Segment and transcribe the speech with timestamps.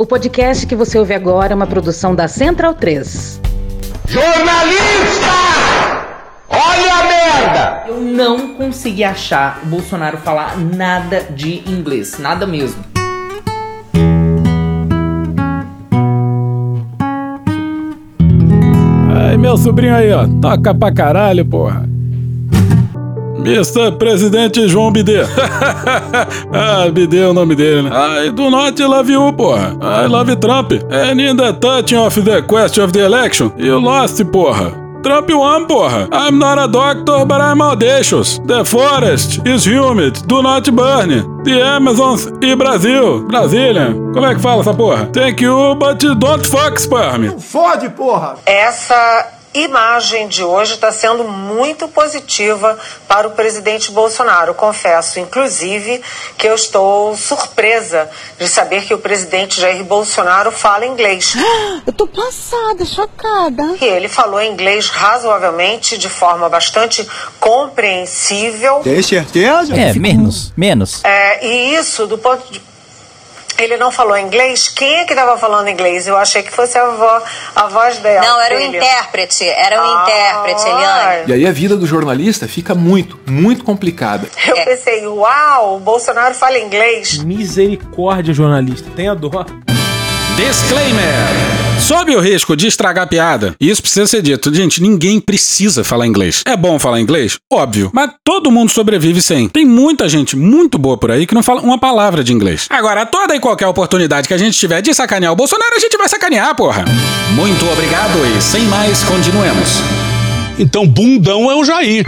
[0.00, 3.40] O podcast que você ouve agora é uma produção da Central 3.
[4.06, 5.26] Jornalista!
[6.48, 7.82] Olha a merda!
[7.88, 12.80] Eu não consegui achar o Bolsonaro falar nada de inglês, nada mesmo.
[19.16, 21.97] Aí, meu sobrinho aí, ó, toca pra caralho, porra.
[23.38, 23.92] Mr.
[23.92, 25.22] Presidente João Bidê.
[26.52, 27.90] ah, Bidê é o nome dele, né?
[28.26, 29.76] I do not love you, porra.
[29.80, 30.72] I love Trump.
[30.90, 34.88] And in the touching of the question of the election, you lost, porra.
[35.02, 36.08] Trump won, porra.
[36.12, 38.38] I'm not a doctor, but I'm audacious.
[38.40, 40.26] The forest is humid.
[40.26, 41.44] Do not burn.
[41.44, 43.24] The Amazons e Brasil.
[43.26, 43.94] Brasília.
[44.12, 45.06] Como é que fala essa porra?
[45.06, 47.38] Thank you, but don't fuck sperm.
[47.38, 48.36] Fode, porra!
[48.44, 54.54] Essa imagem de hoje está sendo muito positiva para o presidente Bolsonaro.
[54.54, 56.02] Confesso, inclusive,
[56.36, 58.08] que eu estou surpresa
[58.38, 61.34] de saber que o presidente Jair Bolsonaro fala inglês.
[61.86, 63.76] Eu tô passada, chocada.
[63.80, 67.06] E ele falou inglês razoavelmente, de forma bastante
[67.40, 68.80] compreensível.
[68.80, 69.74] Tem certeza?
[69.74, 71.02] É, menos, menos.
[71.04, 72.60] É, e isso, do ponto de.
[73.58, 74.68] Ele não falou inglês?
[74.68, 76.06] Quem é que estava falando inglês?
[76.06, 77.22] Eu achei que fosse a, vo...
[77.56, 78.24] a voz dela.
[78.24, 78.76] Não, era o filho.
[78.76, 80.02] intérprete, era o Ah.
[80.02, 81.22] intérprete, Eliane.
[81.26, 84.28] E aí a vida do jornalista fica muito, muito complicada.
[84.46, 87.18] Eu pensei, uau, o Bolsonaro fala inglês.
[87.18, 88.88] Misericórdia, jornalista.
[88.94, 89.44] Tenha dó.
[90.36, 91.57] Disclaimer!
[91.88, 95.82] Sob o risco de estragar a piada, e isso precisa ser dito, gente, ninguém precisa
[95.82, 96.42] falar inglês.
[96.44, 97.38] É bom falar inglês?
[97.50, 97.90] Óbvio.
[97.94, 99.48] Mas todo mundo sobrevive sem.
[99.48, 102.66] Tem muita gente muito boa por aí que não fala uma palavra de inglês.
[102.68, 105.96] Agora, toda e qualquer oportunidade que a gente tiver de sacanear o Bolsonaro, a gente
[105.96, 106.84] vai sacanear, porra.
[107.30, 109.78] Muito obrigado e sem mais, continuemos.
[110.58, 112.04] Então, bundão é o Jair.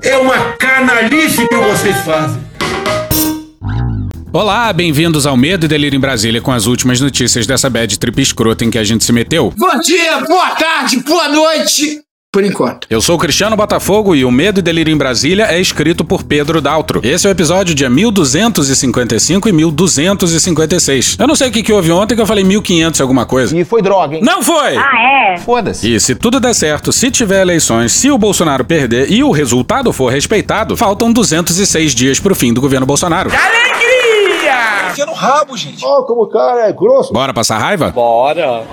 [0.00, 2.49] É uma canalice que vocês fazem.
[4.32, 8.22] Olá, bem-vindos ao Medo e Delírio em Brasília com as últimas notícias dessa bad trip
[8.22, 9.52] escrota em que a gente se meteu.
[9.56, 12.00] Bom dia, boa tarde, boa noite.
[12.32, 12.86] Por enquanto.
[12.88, 16.22] Eu sou o Cristiano Botafogo e o Medo e Delírio em Brasília é escrito por
[16.22, 17.00] Pedro Daltro.
[17.02, 21.16] Esse é o episódio dia 1255 e 1256.
[21.18, 23.58] Eu não sei o que, que houve ontem que eu falei 1500 e alguma coisa.
[23.58, 24.22] E foi droga, hein?
[24.22, 24.76] Não foi!
[24.76, 25.38] Ah, é?
[25.38, 25.92] Foda-se.
[25.92, 29.92] E se tudo der certo, se tiver eleições, se o Bolsonaro perder e o resultado
[29.92, 33.32] for respeitado, faltam 206 dias pro fim do governo Bolsonaro.
[34.90, 35.84] Enfia no rabo, gente.
[35.84, 37.12] Ó, como o cara é grosso.
[37.12, 37.90] Bora passar raiva?
[37.90, 38.64] Bora!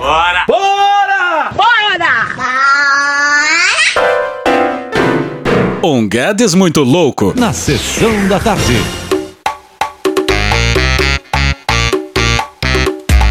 [5.83, 7.33] Um Guedes muito louco.
[7.35, 8.83] Na sessão da tarde.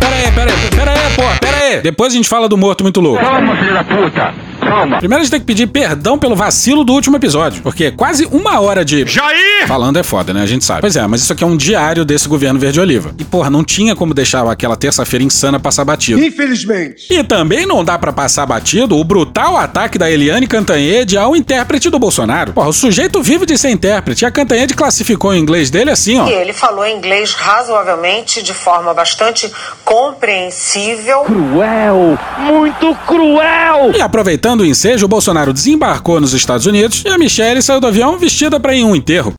[0.01, 1.81] Pera aí, pera aí, pera aí, pô, pera aí.
[1.83, 3.21] Depois a gente fala do morto muito louco.
[3.23, 4.35] Calma, filho da puta.
[4.67, 4.99] Calma.
[4.99, 8.61] Primeiro a gente tem que pedir perdão pelo vacilo do último episódio, porque quase uma
[8.61, 9.67] hora de Jair!
[9.67, 10.43] falando é foda, né?
[10.43, 10.81] A gente sabe.
[10.81, 13.15] Pois é, mas isso aqui é um diário desse governo verde-oliva.
[13.19, 16.23] E, porra, não tinha como deixar aquela terça-feira insana passar batido.
[16.23, 17.07] Infelizmente.
[17.11, 21.91] E também não dá pra passar batido o brutal ataque da Eliane Cantanhede ao intérprete
[21.91, 22.53] do Bolsonaro.
[22.53, 26.19] Porra, o sujeito vive de ser intérprete e a Cantanhede classificou o inglês dele assim,
[26.19, 26.29] ó.
[26.29, 29.51] E ele falou inglês razoavelmente, de forma bastante
[29.85, 31.21] compreensível.
[31.23, 32.19] Cruel.
[32.39, 33.93] Muito cruel.
[33.95, 37.87] E aproveitando o ensejo, o Bolsonaro desembarcou nos Estados Unidos e a Michelle saiu do
[37.87, 39.35] avião vestida pra ir em um enterro.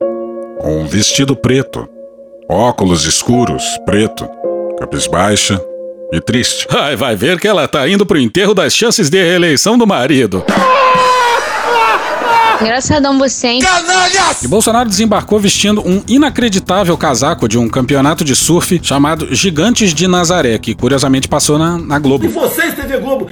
[0.64, 1.88] Um vestido preto,
[2.50, 4.28] óculos escuros, preto,
[4.80, 5.62] cabisbaixa
[6.12, 6.68] e triste.
[6.70, 10.44] Ai, vai ver que ela tá indo pro enterro das chances de reeleição do marido.
[12.62, 13.62] Engraçadão você, hein?
[14.42, 20.08] E Bolsonaro desembarcou vestindo um inacreditável casaco de um campeonato de surf chamado Gigantes de
[20.08, 22.28] Nazaré, que curiosamente passou na, na Globo.
[22.30, 23.30] Vocês, TV Globo,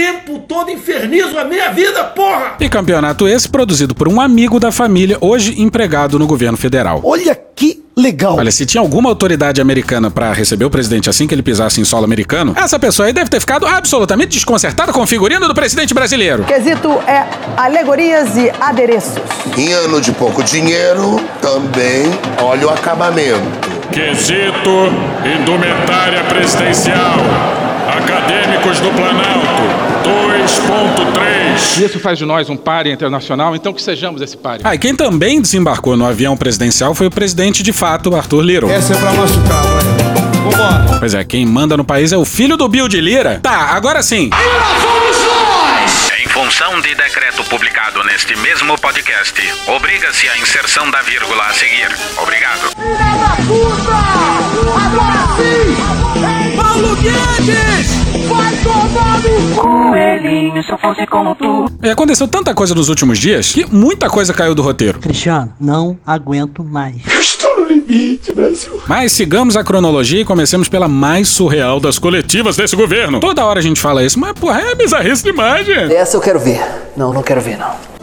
[0.00, 2.54] tempo todo infernizam a minha vida, porra!
[2.58, 7.02] E campeonato esse produzido por um amigo da família, hoje empregado no governo federal.
[7.04, 8.38] Olha que legal.
[8.38, 11.84] Olha, se tinha alguma autoridade americana pra receber o presidente assim que ele pisasse em
[11.84, 15.92] solo americano, essa pessoa aí deve ter ficado absolutamente desconcertada com o figurino do presidente
[15.92, 16.44] brasileiro.
[16.44, 17.26] Quesito é
[17.58, 19.20] alegorias e adereços.
[19.54, 22.10] Em ano de pouco dinheiro, também
[22.40, 23.68] olha o acabamento.
[23.92, 24.70] Quesito
[25.38, 27.16] Indumentária Presidencial.
[27.98, 29.59] Acadêmicos do Planalto.
[30.44, 31.84] 2.3.
[31.84, 34.62] Isso faz de nós um páreo internacional, então que sejamos esse páreo.
[34.64, 38.70] Ah, e quem também desembarcou no avião presidencial foi o presidente de fato, Arthur Liro.
[38.70, 40.20] Essa é pra machucar, vai.
[40.40, 40.98] Vambora.
[40.98, 43.40] Pois é, quem manda no país é o filho do Bill de Lira.
[43.42, 44.30] Tá, agora sim.
[46.22, 49.34] Em função de decreto publicado neste mesmo podcast,
[49.66, 51.88] obriga-se a inserção da vírgula a seguir.
[52.16, 52.70] Obrigado.
[54.86, 56.39] Agora sim!
[56.60, 57.88] Paulo Guedes!
[58.28, 61.64] Vai tomar no Coelhinho, se eu fosse como tu.
[61.82, 64.98] E aconteceu tanta coisa nos últimos dias que muita coisa caiu do roteiro.
[64.98, 66.96] Cristiano, não aguento mais.
[67.06, 68.80] Estou no limite, Brasil.
[68.86, 73.20] Mas sigamos a cronologia e comecemos pela mais surreal das coletivas desse governo.
[73.20, 75.94] Toda hora a gente fala isso, mas porra, é bizarrice demais, gente.
[75.94, 76.60] Essa eu quero ver.
[76.96, 77.99] Não, não quero ver, não.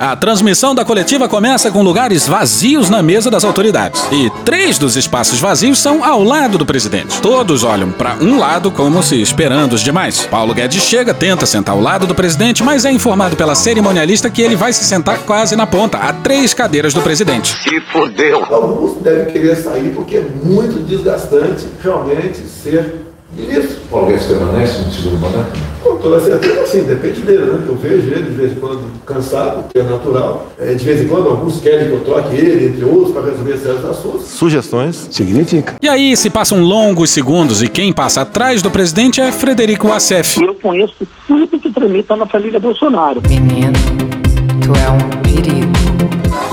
[0.00, 4.02] A transmissão da coletiva começa com lugares vazios na mesa das autoridades.
[4.10, 7.20] E três dos espaços vazios são ao lado do presidente.
[7.20, 10.24] Todos olham para um lado como se esperando os demais.
[10.24, 14.40] Paulo Guedes chega, tenta sentar ao lado do presidente, mas é informado pela cerimonialista que
[14.40, 17.54] ele vai se sentar quase na ponta, a três cadeiras do presidente.
[17.62, 18.42] Se fodeu.
[18.50, 23.04] Alguns devem querer sair porque é muito desgastante realmente ser
[23.36, 23.76] ministro.
[23.90, 25.60] Paulo Guedes permanece no segundo mandato?
[25.90, 27.64] Com toda certeza, sim, depende dele, né?
[27.66, 30.46] Eu vejo ele de vez em quando cansado, que é natural.
[30.56, 33.58] É, de vez em quando, alguns querem que eu troque ele, entre outros, para resolver
[33.58, 34.26] certos assuntos.
[34.28, 35.74] Sugestões significa.
[35.82, 40.40] E aí se passam longos segundos e quem passa atrás do presidente é Frederico Assef.
[40.40, 40.94] Eu conheço
[41.26, 43.20] tudo que tramita na família Bolsonaro.
[43.28, 43.72] Menino,
[44.62, 45.19] tu é um.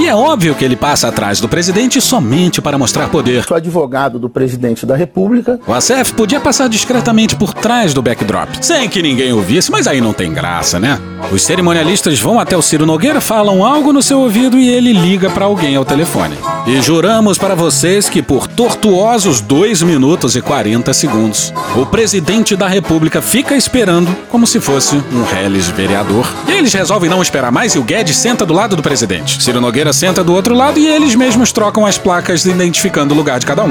[0.08, 3.44] E é óbvio que ele passa atrás do presidente somente para mostrar poder.
[3.44, 5.60] Sou advogado do presidente da República.
[5.68, 10.00] O Assef podia passar discretamente por trás do backdrop, sem que ninguém ouvisse, mas aí
[10.00, 10.98] não tem graça, né?
[11.30, 15.30] Os cerimonialistas vão até o Ciro Nogueira, falam algo no seu ouvido e ele liga
[15.30, 16.38] para alguém ao telefone.
[16.66, 22.70] E juramos para vocês que por tortuosos 2 minutos e 40 segundos, o presidente da
[22.70, 26.26] República fica esperando como se fosse um reles vereador.
[26.48, 29.44] E eles resolvem não esperar mais e o Guedes senta do lado do presidente.
[29.44, 33.40] Ciro Nogueira senta do outro lado e eles mesmos trocam as placas identificando o lugar
[33.40, 33.70] de cada um.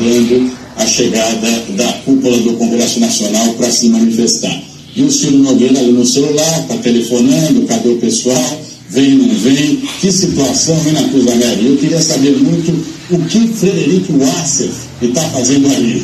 [0.00, 4.62] Dando a chegada da cúpula do Congresso Nacional para se manifestar.
[4.96, 8.60] E o Ciro Nogueira ali no celular, está telefonando, cadê o pessoal?
[8.88, 9.76] Vem, não vem?
[10.00, 11.68] Que situação, hein, na Cruz Amélia?
[11.68, 12.72] Eu queria saber muito
[13.10, 14.72] o que Frederico Wassef
[15.02, 16.02] está fazendo ali.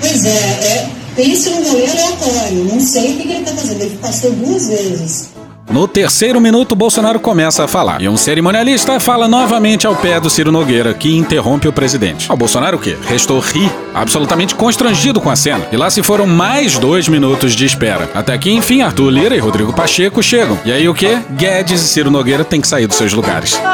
[0.00, 2.64] Pois é, é pense num rolê aleatório.
[2.64, 3.82] Não sei o que, que ele está fazendo.
[3.82, 5.35] Ele passou duas vezes.
[5.70, 8.00] No terceiro minuto, Bolsonaro começa a falar.
[8.00, 12.30] E um cerimonialista fala novamente ao pé do Ciro Nogueira, que interrompe o presidente.
[12.30, 12.96] O Bolsonaro o quê?
[13.06, 15.66] Restou rir, absolutamente constrangido com a cena.
[15.72, 18.08] E lá se foram mais dois minutos de espera.
[18.14, 20.58] Até que, enfim, Arthur Lira e Rodrigo Pacheco chegam.
[20.64, 21.18] E aí o quê?
[21.30, 23.60] Guedes e Ciro Nogueira têm que sair dos seus lugares.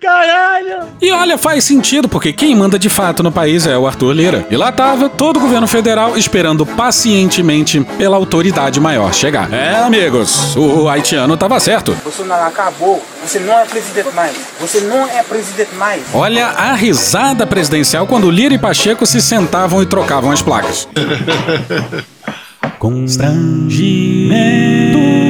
[0.00, 0.88] Caralho!
[1.08, 4.46] E olha, faz sentido, porque quem manda de fato no país é o Arthur Lira.
[4.50, 9.50] E lá tava todo o governo federal esperando pacientemente pela autoridade maior chegar.
[9.50, 11.96] É, amigos, o haitiano tava certo.
[12.04, 13.02] Bolsonaro acabou.
[13.24, 14.36] Você não é presidente mais.
[14.60, 16.02] Você não é presidente mais.
[16.12, 20.86] Olha a risada presidencial quando Lira e Pacheco se sentavam e trocavam as placas.
[22.78, 25.27] Constrangimento.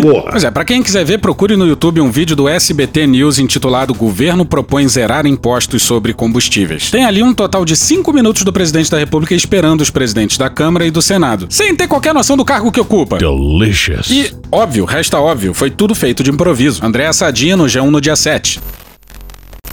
[0.00, 0.30] Porra.
[0.30, 3.94] Pois é, pra quem quiser ver, procure no YouTube um vídeo do SBT News intitulado
[3.94, 6.90] Governo propõe zerar impostos sobre combustíveis.
[6.90, 10.48] Tem ali um total de 5 minutos do presidente da República esperando os presidentes da
[10.48, 13.18] Câmara e do Senado, sem ter qualquer noção do cargo que ocupa.
[13.18, 14.10] Delicious.
[14.10, 16.84] E, óbvio, resta óbvio, foi tudo feito de improviso.
[16.84, 18.60] André Sadinha no G1 no dia 7.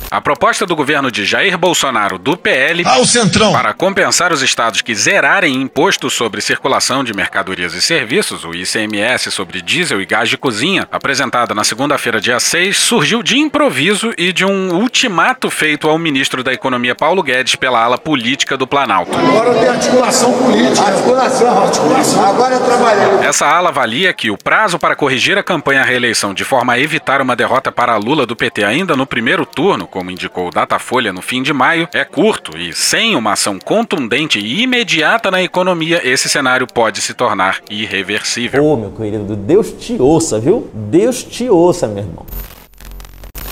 [0.09, 3.51] A proposta do governo de Jair Bolsonaro, do PL, Ao Centrão.
[3.51, 9.29] para compensar os estados que zerarem imposto sobre circulação de mercadorias e serviços, o ICMS
[9.31, 14.31] sobre diesel e gás de cozinha, apresentada na segunda-feira, dia 6, surgiu de improviso e
[14.31, 19.11] de um ultimato feito ao ministro da Economia Paulo Guedes pela ala política do Planalto.
[19.17, 20.87] Agora tem articulação política.
[20.87, 22.25] Articulação, articulação.
[22.29, 23.23] Agora é trabalhando.
[23.25, 26.79] Essa ala avalia que o prazo para corrigir a campanha à reeleição de forma a
[26.79, 31.11] evitar uma derrota para Lula do PT ainda no primeiro turno, como indicou o Datafolha
[31.11, 36.07] no fim de maio, é curto e sem uma ação contundente e imediata na economia,
[36.07, 38.63] esse cenário pode se tornar irreversível.
[38.63, 40.69] Ô, meu querido, Deus te ouça, viu?
[40.71, 42.27] Deus te ouça, meu irmão.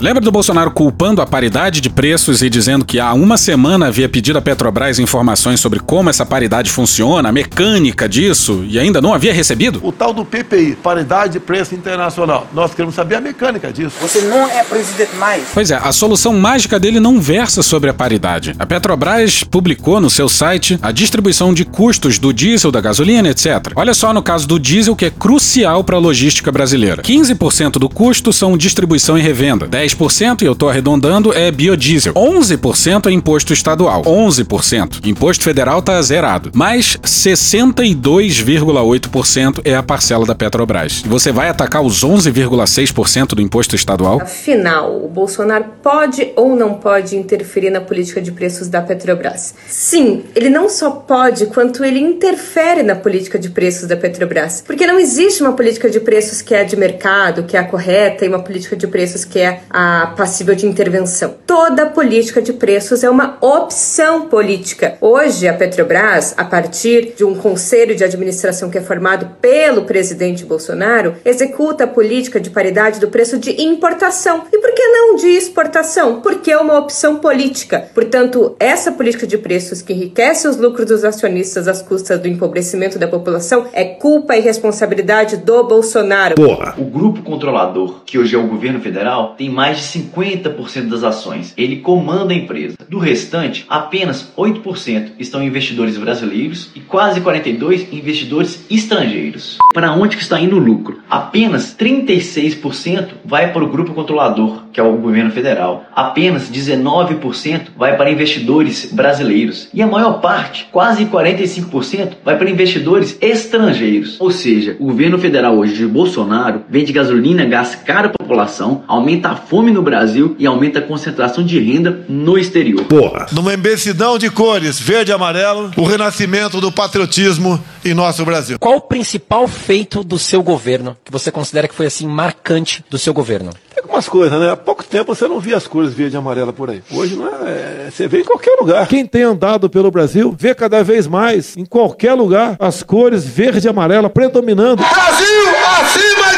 [0.02, 4.10] Lembra do Bolsonaro culpando a paridade de preços e dizendo que há uma semana havia
[4.10, 9.14] pedido à Petrobras informações sobre como essa paridade funciona, a mecânica disso, e ainda não
[9.14, 9.80] havia recebido?
[9.82, 12.46] O tal do PPI, paridade de preço internacional.
[12.54, 13.96] Nós queremos saber a mecânica disso.
[14.02, 15.46] Você não é presidente mais.
[15.54, 18.54] Pois é, a solução mágica dele não versa sobre a paridade.
[18.60, 23.72] A Petrobras publicou no seu site a distribuição de custos do diesel, da gasolina, etc.
[23.74, 27.02] Olha só no caso do diesel, que é crucial para a logística brasileira.
[27.02, 29.68] 15% do custo são distribuição e revenda.
[29.86, 32.14] 10%, e eu tô arredondando, é biodiesel.
[32.14, 34.02] 11% é imposto estadual.
[34.04, 35.06] 11%.
[35.06, 36.52] Imposto federal tá zerado.
[36.54, 41.04] Mas 62,8% é a parcela da Petrobras.
[41.06, 44.22] Você vai atacar os 11,6% do imposto estadual?
[44.22, 49.54] Afinal, o Bolsonaro pode ou não pode interferir na política de preços da Petrobras?
[49.68, 54.64] Sim, ele não só pode, quanto ele interfere na política de preços da Petrobras.
[54.66, 58.26] Porque não existe uma política de preços que é de mercado, que é a correta,
[58.26, 61.36] e uma política de preços que é a passível de intervenção.
[61.46, 64.98] Toda política de preços é uma opção política.
[65.02, 70.46] Hoje, a Petrobras, a partir de um conselho de administração que é formado pelo presidente
[70.46, 74.44] Bolsonaro, executa a política de paridade do preço de importação.
[74.50, 76.22] E por que não de exportação?
[76.22, 77.90] Porque é uma opção política.
[77.94, 82.98] Portanto, essa política de preços que enriquece os lucros dos acionistas às custas do empobrecimento
[82.98, 86.36] da população é culpa e responsabilidade do Bolsonaro.
[86.36, 86.76] Porra.
[86.78, 91.54] O grupo controlador, que hoje é o governo federal, tem mais de 50% das ações.
[91.58, 92.78] Ele comanda a empresa.
[92.90, 99.58] Do restante, apenas 8% estão investidores brasileiros e quase 42 em investidores estrangeiros.
[99.74, 101.00] Para onde que está indo o lucro?
[101.10, 105.86] Apenas 36% vai para o grupo controlador, que é o governo federal.
[105.96, 109.70] Apenas 19% vai para investidores brasileiros.
[109.74, 114.20] E a maior parte, quase 45%, vai para investidores estrangeiros.
[114.20, 119.30] Ou seja, o governo federal hoje de Bolsonaro vende gasolina, gás caro para população, aumenta
[119.30, 122.84] a fome no Brasil e aumenta a concentração de renda no exterior.
[122.86, 123.28] Porra.
[123.32, 128.58] Numa imbecilidão de cores, verde e amarelo, o renascimento do patriotismo em nosso Brasil.
[128.60, 132.98] Qual o principal feito do seu governo que você considera que foi assim marcante do
[132.98, 133.52] seu governo?
[133.74, 134.52] Tem algumas coisas, né?
[134.52, 136.82] Há pouco tempo você não via as cores verde e amarela por aí.
[136.92, 138.88] Hoje não é, é, você vê em qualquer lugar.
[138.88, 143.68] Quem tem andado pelo Brasil vê cada vez mais, em qualquer lugar, as cores verde
[143.68, 144.78] e amarela predominando.
[144.78, 146.35] Brasil acima!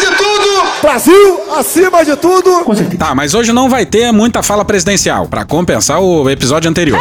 [0.88, 2.64] Brasil acima de tudo!
[2.98, 6.98] Tá, mas hoje não vai ter muita fala presidencial, para compensar o episódio anterior.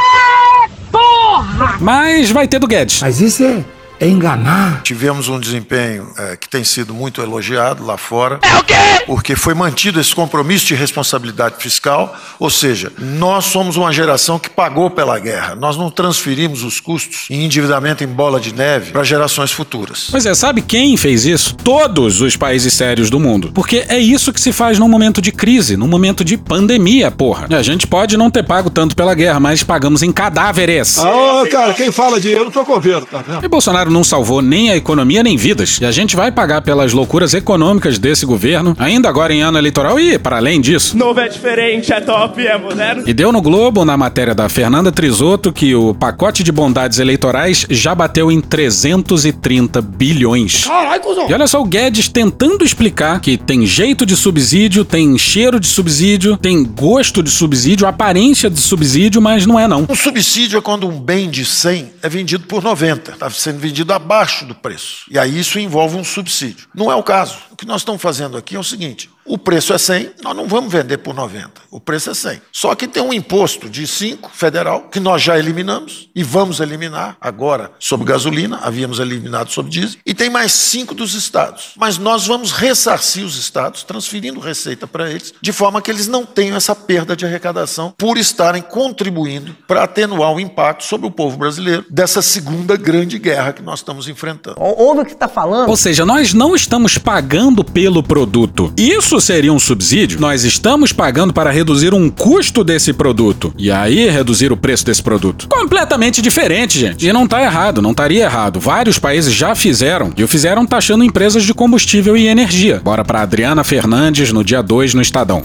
[0.90, 1.76] Porra!
[1.80, 3.00] Mas vai ter do Guedes.
[3.00, 3.64] Mas isso é
[3.98, 4.82] é enganar.
[4.82, 8.38] Tivemos um desempenho é, que tem sido muito elogiado lá fora.
[8.42, 8.74] É o quê?
[9.06, 14.50] Porque foi mantido esse compromisso de responsabilidade fiscal, ou seja, nós somos uma geração que
[14.50, 15.54] pagou pela guerra.
[15.54, 20.08] Nós não transferimos os custos em endividamento em bola de neve para gerações futuras.
[20.10, 21.54] Pois é, sabe quem fez isso?
[21.54, 23.52] Todos os países sérios do mundo.
[23.54, 27.46] Porque é isso que se faz num momento de crise, num momento de pandemia, porra.
[27.50, 30.98] A gente pode não ter pago tanto pela guerra, mas pagamos em cadáveres.
[30.98, 33.44] Ah, oh, cara, quem fala de eu não tô governo, tá vendo?
[33.44, 35.78] E Bolsonaro não salvou nem a economia nem vidas.
[35.80, 39.98] E a gente vai pagar pelas loucuras econômicas desse governo, ainda agora em ano eleitoral
[39.98, 40.96] e para além disso.
[40.96, 43.04] Novo é diferente, é top, é moderno.
[43.06, 47.66] E deu no Globo, na matéria da Fernanda Trisotto, que o pacote de bondades eleitorais
[47.68, 50.64] já bateu em 330 bilhões.
[50.64, 51.28] Caralho, cuzão.
[51.28, 55.66] E olha só o Guedes tentando explicar que tem jeito de subsídio, tem cheiro de
[55.66, 59.86] subsídio, tem gosto de subsídio, aparência de subsídio, mas não é não.
[59.88, 63.12] Um subsídio é quando um bem de 100 é vendido por 90.
[63.12, 65.04] Está sendo vendido abaixo do preço.
[65.10, 66.68] E aí isso envolve um subsídio.
[66.74, 67.38] Não é o caso.
[67.56, 70.46] O que nós estamos fazendo aqui é o seguinte: o preço é 100, nós não
[70.46, 71.52] vamos vender por 90.
[71.70, 72.42] O preço é 100.
[72.52, 77.16] Só que tem um imposto de 5 federal que nós já eliminamos e vamos eliminar
[77.18, 81.72] agora sobre gasolina, havíamos eliminado sobre diesel, e tem mais 5 dos estados.
[81.78, 86.26] Mas nós vamos ressarcir os estados, transferindo receita para eles, de forma que eles não
[86.26, 91.38] tenham essa perda de arrecadação por estarem contribuindo para atenuar o impacto sobre o povo
[91.38, 94.60] brasileiro dessa segunda grande guerra que nós estamos enfrentando.
[94.60, 95.70] Ouve o que está falando.
[95.70, 98.72] Ou seja, nós não estamos pagando pelo produto.
[98.76, 100.20] Isso seria um subsídio?
[100.20, 103.52] Nós estamos pagando para reduzir um custo desse produto.
[103.58, 105.48] E aí reduzir o preço desse produto.
[105.48, 107.06] Completamente diferente, gente.
[107.06, 108.60] E não tá errado, não estaria errado.
[108.60, 110.12] Vários países já fizeram.
[110.16, 112.80] E o fizeram taxando empresas de combustível e energia.
[112.82, 115.42] Bora para Adriana Fernandes no dia 2 no Estadão.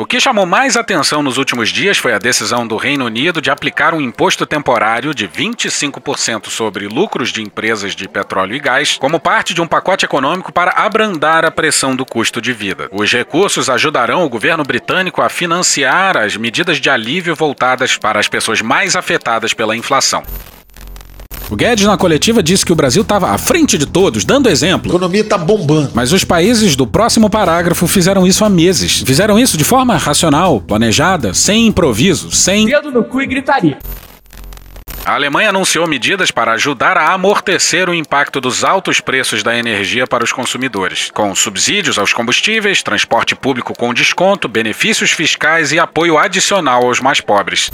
[0.00, 3.50] O que chamou mais atenção nos últimos dias foi a decisão do Reino Unido de
[3.50, 9.20] aplicar um imposto temporário de 25% sobre lucros de empresas de petróleo e gás, como
[9.20, 12.88] parte de um pacote econômico para abrandar a pressão do custo de vida.
[12.90, 18.26] Os recursos ajudarão o governo britânico a financiar as medidas de alívio voltadas para as
[18.26, 20.22] pessoas mais afetadas pela inflação.
[21.50, 24.88] O Guedes na coletiva disse que o Brasil estava à frente de todos, dando exemplo.
[24.88, 25.90] A economia está bombando.
[25.94, 29.02] Mas os países do próximo parágrafo fizeram isso há meses.
[29.04, 32.66] Fizeram isso de forma racional, planejada, sem improviso, sem.
[32.66, 33.78] Dedo no cu e gritaria.
[35.04, 40.06] A Alemanha anunciou medidas para ajudar a amortecer o impacto dos altos preços da energia
[40.06, 46.16] para os consumidores, com subsídios aos combustíveis, transporte público com desconto, benefícios fiscais e apoio
[46.16, 47.72] adicional aos mais pobres.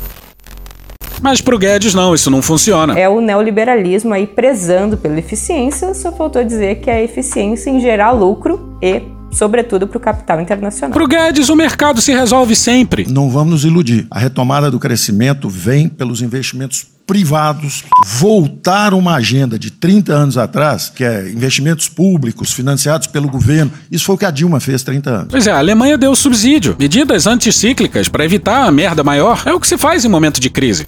[1.22, 2.98] Mas pro Guedes não, isso não funciona.
[2.98, 7.80] É o neoliberalismo aí prezando pela eficiência, só faltou dizer que é a eficiência em
[7.80, 10.92] gerar lucro e sobretudo para o capital internacional.
[10.92, 13.06] Para o Guedes, o mercado se resolve sempre.
[13.08, 14.06] Não vamos nos iludir.
[14.10, 20.90] A retomada do crescimento vem pelos investimentos privados, voltar uma agenda de 30 anos atrás,
[20.94, 23.70] que é investimentos públicos financiados pelo governo.
[23.90, 25.28] Isso foi o que a Dilma fez 30 anos.
[25.30, 29.42] Pois é, a Alemanha deu subsídio, medidas anticíclicas para evitar a merda maior.
[29.46, 30.86] É o que se faz em momento de crise.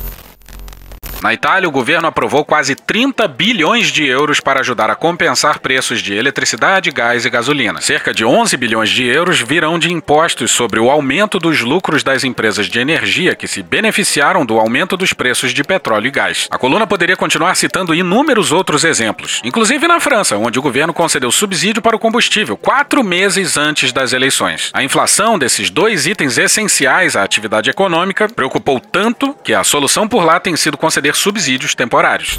[1.21, 6.01] Na Itália, o governo aprovou quase 30 bilhões de euros para ajudar a compensar preços
[6.01, 7.81] de eletricidade, gás e gasolina.
[7.81, 12.23] Cerca de 11 bilhões de euros virão de impostos sobre o aumento dos lucros das
[12.23, 16.47] empresas de energia que se beneficiaram do aumento dos preços de petróleo e gás.
[16.53, 21.33] A coluna poderia continuar citando inúmeros outros exemplos, inclusive na França, onde o governo concedeu
[21.33, 24.71] subsídio para o combustível quatro meses antes das eleições.
[24.73, 30.25] A inflação desses dois itens essenciais à atividade econômica preocupou tanto que a solução por
[30.25, 30.79] lá tem sido
[31.17, 32.39] subsídios temporários.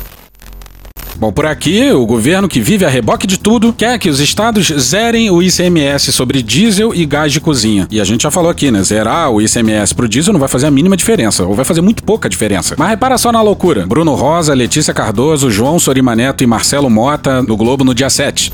[1.20, 4.68] Bom, por aqui, o governo que vive a reboque de tudo quer que os estados
[4.68, 7.86] zerem o ICMS sobre diesel e gás de cozinha.
[7.92, 8.82] E a gente já falou aqui, né?
[8.84, 12.06] Zerar o ICMS pro diesel não vai fazer a mínima diferença, ou vai fazer muito
[12.06, 12.76] pouca diferença.
[12.78, 13.86] Mas repara só na loucura.
[13.86, 18.54] Bruno Rosa, Letícia Cardoso, João Sorima Neto e Marcelo Mota no Globo no dia 7.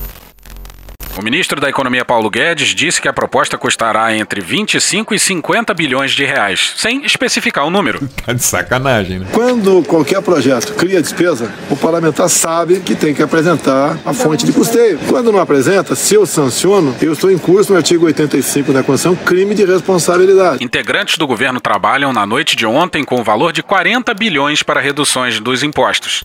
[1.25, 5.73] O ministro da Economia Paulo Guedes disse que a proposta custará entre 25 e 50
[5.73, 8.07] bilhões de reais, sem especificar o número.
[8.23, 9.27] Tá de sacanagem, né?
[9.31, 14.53] Quando qualquer projeto cria despesa, o parlamentar sabe que tem que apresentar a fonte de
[14.53, 14.99] custeio.
[15.07, 19.15] Quando não apresenta, se eu sanciono, eu estou em curso no artigo 85 da Constituição,
[19.15, 20.63] crime de responsabilidade.
[20.63, 24.79] Integrantes do governo trabalham na noite de ontem com o valor de 40 bilhões para
[24.79, 26.23] reduções dos impostos.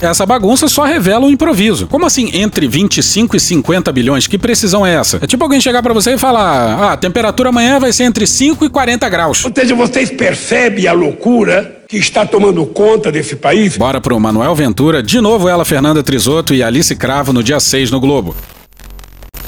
[0.00, 1.86] Essa bagunça só revela o improviso.
[1.86, 4.26] Como assim entre 25 e 50 bilhões?
[4.26, 5.18] Que precisão é essa?
[5.20, 8.26] É tipo alguém chegar para você e falar: ah, a temperatura amanhã vai ser entre
[8.26, 9.44] 5 e 40 graus.
[9.44, 13.76] Ou seja, vocês percebem a loucura que está tomando conta desse país?
[13.76, 17.90] Bora pro Manuel Ventura, de novo ela, Fernanda Trisotto e Alice Cravo no dia 6
[17.90, 18.34] no Globo.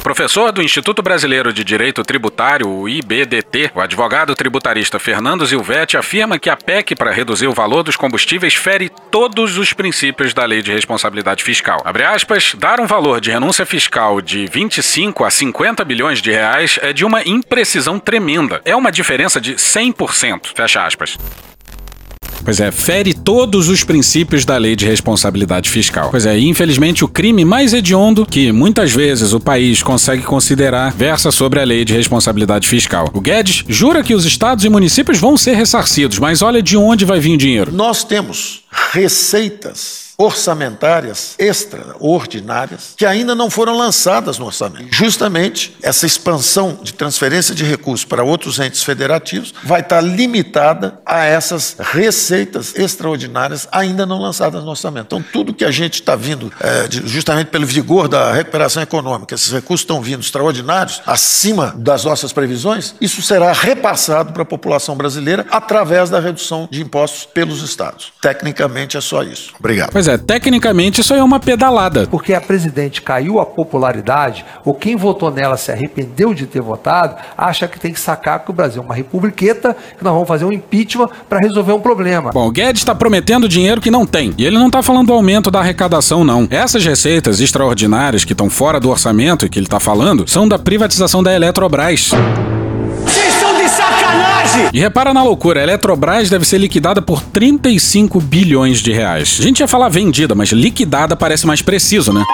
[0.03, 6.41] Professor do Instituto Brasileiro de Direito Tributário, o IBDT, o advogado tributarista Fernando Zilvetti afirma
[6.41, 10.61] que a PEC para reduzir o valor dos combustíveis fere todos os princípios da Lei
[10.61, 11.81] de Responsabilidade Fiscal.
[11.85, 16.81] Abre aspas, dar um valor de renúncia fiscal de 25 a 50 bilhões de reais
[16.83, 18.61] é de uma imprecisão tremenda.
[18.65, 20.49] É uma diferença de 100%.
[20.53, 21.17] Fecha aspas.
[22.45, 26.11] Pois é, fere todos os princípios da lei de responsabilidade fiscal.
[26.11, 31.31] Pois é, infelizmente o crime mais hediondo que muitas vezes o país consegue considerar versa
[31.31, 33.09] sobre a lei de responsabilidade fiscal.
[33.13, 37.05] O Guedes jura que os estados e municípios vão ser ressarcidos, mas olha de onde
[37.05, 37.73] vai vir o dinheiro.
[37.73, 44.95] Nós temos receitas orçamentárias extraordinárias que ainda não foram lançadas no orçamento.
[44.95, 51.25] Justamente essa expansão de transferência de recursos para outros entes federativos vai estar limitada a
[51.25, 55.07] essas receitas extraordinárias ainda não lançadas no orçamento.
[55.07, 59.35] Então, tudo que a gente está vindo, é, de, justamente pelo vigor da recuperação econômica,
[59.35, 64.97] esses recursos estão vindo extraordinários, acima das nossas previsões, isso será repassado para a população
[64.97, 68.13] brasileira através da redução de impostos pelos estados.
[68.63, 69.53] Tecnicamente é só isso.
[69.59, 69.91] Obrigado.
[69.91, 72.07] Pois é, tecnicamente isso aí é uma pedalada.
[72.07, 77.17] Porque a presidente caiu a popularidade, ou quem votou nela se arrependeu de ter votado,
[77.37, 80.45] acha que tem que sacar que o Brasil é uma republiqueta, que nós vamos fazer
[80.45, 82.31] um impeachment para resolver um problema.
[82.33, 84.33] Bom, o Guedes está prometendo dinheiro que não tem.
[84.39, 86.47] E ele não está falando do aumento da arrecadação, não.
[86.49, 90.59] Essas receitas extraordinárias que estão fora do orçamento e que ele está falando são da
[90.59, 92.13] privatização da Eletrobras.
[94.73, 99.39] E repara na loucura, a Eletrobras deve ser liquidada por 35 bilhões de reais.
[99.41, 102.25] A gente ia falar vendida, mas liquidada parece mais preciso, né?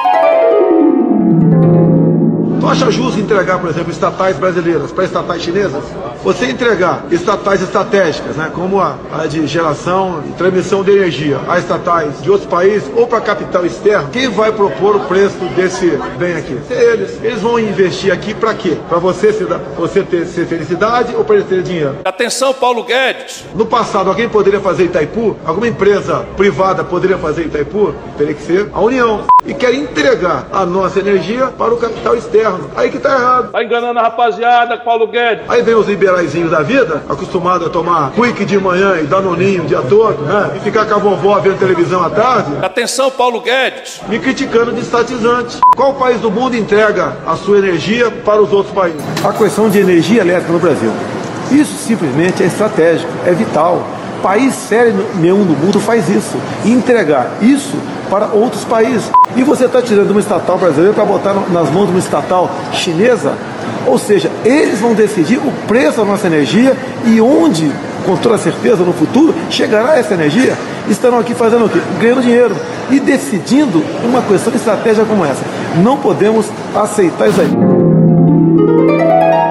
[2.61, 5.83] Tu acha justo entregar, por exemplo, estatais brasileiras para estatais chinesas?
[6.22, 11.59] Você entregar estatais estratégicas, né, como a, a de geração e transmissão de energia, a
[11.59, 15.87] estatais de outros países ou para capital externo, quem vai propor o preço desse
[16.18, 16.59] bem aqui?
[16.70, 17.22] Eles.
[17.22, 18.76] Eles vão investir aqui para quê?
[18.88, 19.44] Para você, se,
[19.76, 21.96] você ter ser felicidade ou para eles terem dinheiro?
[22.04, 23.44] Atenção, Paulo Guedes!
[23.54, 25.37] No passado, alguém poderia fazer Itaipu?
[25.44, 27.94] Alguma empresa privada poderia fazer Itaipu?
[28.16, 29.24] Teria que ser a União.
[29.46, 32.70] E quer entregar a nossa energia para o capital externo.
[32.76, 33.52] Aí que tá errado.
[33.52, 35.44] Tá enganando a rapaziada, Paulo Guedes.
[35.48, 39.66] Aí vem os liberaizinhos da vida, acostumado a tomar quick de manhã e danoninho o
[39.66, 40.53] dia todo, né?
[40.57, 42.51] E ficar com a vovó vendo televisão à tarde.
[42.62, 44.01] Atenção, Paulo Guedes.
[44.09, 45.59] Me criticando de estatizante.
[45.77, 49.03] Qual país do mundo entrega a sua energia para os outros países?
[49.23, 50.90] A questão de energia elétrica no Brasil.
[51.53, 53.87] Isso simplesmente é estratégico, é vital.
[54.23, 56.37] País sério nenhum do mundo faz isso.
[56.64, 57.77] E entregar isso
[58.11, 59.11] para outros países.
[59.37, 63.35] E você está tirando uma estatal brasileira para botar nas mãos de uma estatal chinesa?
[63.87, 67.70] Ou seja, eles vão decidir o preço da nossa energia e onde,
[68.04, 70.57] com toda certeza, no futuro, chegará essa energia.
[70.88, 71.81] Estarão aqui fazendo o quê?
[72.00, 72.54] Ganhando dinheiro
[72.90, 75.42] e decidindo uma questão de estratégia como essa.
[75.83, 77.98] Não podemos aceitar isso aí.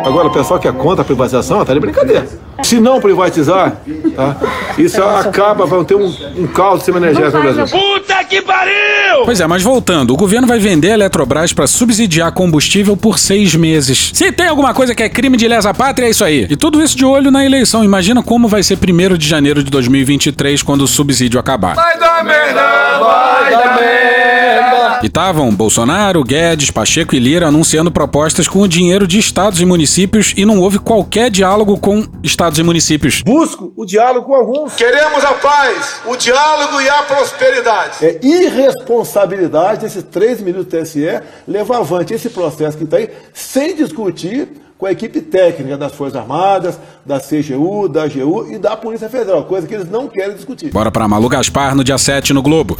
[0.05, 2.25] Agora, o pessoal que é contra a privatização tá de brincadeira.
[2.63, 3.77] Se não privatizar,
[4.15, 4.35] tá?
[4.77, 7.77] isso acaba, vai ter um, um caos de sistema energético no Brasil.
[7.77, 9.25] Puta que pariu!
[9.25, 13.53] Pois é, mas voltando, o governo vai vender a Eletrobras para subsidiar combustível por seis
[13.55, 14.11] meses.
[14.13, 16.47] Se tem alguma coisa que é crime de lesa pátria, é isso aí.
[16.49, 17.83] E tudo isso de olho na eleição.
[17.83, 21.75] Imagina como vai ser 1 de janeiro de 2023 quando o subsídio acabar.
[21.75, 24.66] Vai dar merda, vai dar merda.
[25.03, 29.65] E estavam Bolsonaro, Guedes, Pacheco e Lira anunciando propostas com o dinheiro de estados e
[29.65, 33.21] municípios e não houve qualquer diálogo com estados e municípios.
[33.21, 34.75] Busco o diálogo com alguns.
[34.75, 38.05] Queremos a paz, o diálogo e a prosperidade.
[38.05, 43.75] É irresponsabilidade desses três minutos do TSE levar avante esse processo que está aí sem
[43.75, 49.09] discutir com a equipe técnica das Forças Armadas, da CGU, da AGU e da Polícia
[49.09, 50.71] Federal, coisa que eles não querem discutir.
[50.71, 52.77] Bora pra Malu Gaspar no dia 7 no Globo.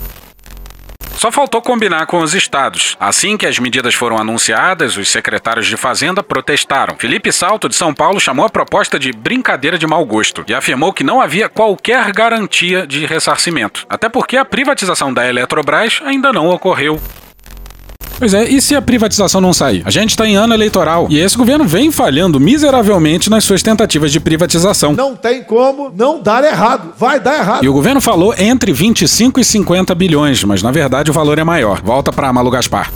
[1.17, 2.95] Só faltou combinar com os estados.
[2.99, 6.95] Assim que as medidas foram anunciadas, os secretários de Fazenda protestaram.
[6.95, 10.93] Felipe Salto, de São Paulo, chamou a proposta de brincadeira de mau gosto e afirmou
[10.93, 13.83] que não havia qualquer garantia de ressarcimento.
[13.89, 17.01] Até porque a privatização da Eletrobras ainda não ocorreu.
[18.17, 19.83] Pois é, e se a privatização não sair?
[19.85, 24.11] A gente está em ano eleitoral e esse governo vem falhando miseravelmente nas suas tentativas
[24.11, 24.93] de privatização.
[24.93, 26.93] Não tem como não dar errado.
[26.97, 27.63] Vai dar errado.
[27.63, 31.43] E o governo falou entre 25 e 50 bilhões, mas na verdade o valor é
[31.43, 31.81] maior.
[31.83, 32.91] Volta para Malu Gaspar.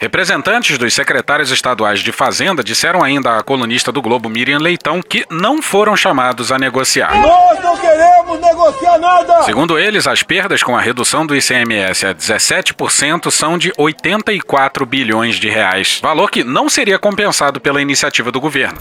[0.00, 5.26] Representantes dos secretários estaduais de Fazenda disseram ainda à colunista do Globo Miriam Leitão que
[5.28, 7.20] não foram chamados a negociar.
[7.20, 9.42] Nós não queremos negociar nada.
[9.42, 15.34] Segundo eles, as perdas com a redução do ICMS a 17% são de 84 bilhões
[15.34, 18.78] de reais, valor que não seria compensado pela iniciativa do governo.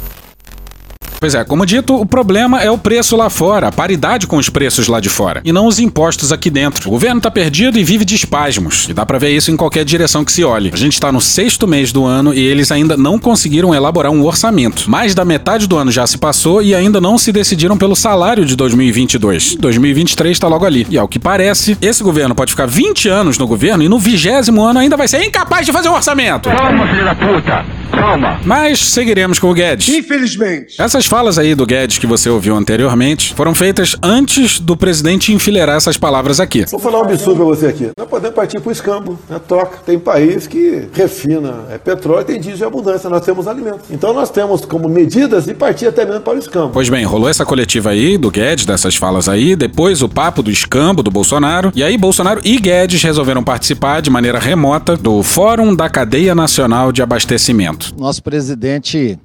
[1.20, 4.50] Pois é, como dito, o problema é o preço lá fora, a paridade com os
[4.50, 6.88] preços lá de fora, e não os impostos aqui dentro.
[6.88, 9.84] O governo tá perdido e vive de espasmos, e dá pra ver isso em qualquer
[9.84, 10.70] direção que se olhe.
[10.72, 14.24] A gente tá no sexto mês do ano e eles ainda não conseguiram elaborar um
[14.24, 14.90] orçamento.
[14.90, 18.46] Mais da metade do ano já se passou e ainda não se decidiram pelo salário
[18.46, 19.56] de 2022.
[19.56, 20.86] 2023 tá logo ali.
[20.88, 24.62] E ao que parece, esse governo pode ficar 20 anos no governo e no vigésimo
[24.64, 26.50] ano ainda vai ser incapaz de fazer um orçamento.
[26.50, 27.66] Calma, filho da puta.
[27.92, 28.40] Calma.
[28.44, 29.90] Mas seguiremos com o Guedes.
[29.90, 30.82] Infelizmente.
[30.82, 35.76] Essas falas aí do Guedes que você ouviu anteriormente foram feitas antes do presidente enfileirar
[35.76, 36.66] essas palavras aqui.
[36.72, 37.90] Vou falar um absurdo pra você aqui.
[37.98, 39.40] Nós podemos partir pro escambo, né?
[39.48, 39.78] Toca.
[39.86, 43.86] Tem país que refina é, petróleo, tem diesel em abundância, nós temos alimentos.
[43.90, 46.70] Então nós temos como medidas de partir até mesmo para o escambo.
[46.74, 50.52] Pois bem, rolou essa coletiva aí do Guedes, dessas falas aí, depois o papo do
[50.52, 55.76] escambo do Bolsonaro, e aí Bolsonaro e Guedes resolveram participar de maneira remota do Fórum
[55.76, 57.77] da Cadeia Nacional de Abastecimento.
[57.98, 59.20] Nosso presidente